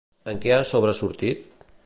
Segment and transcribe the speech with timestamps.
[0.31, 1.47] En què ha sobresortit?